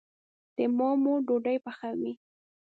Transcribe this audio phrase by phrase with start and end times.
[0.55, 2.13] د ما مور ډوډي پخوي